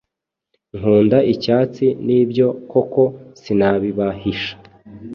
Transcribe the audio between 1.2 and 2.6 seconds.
icyatsi nibyo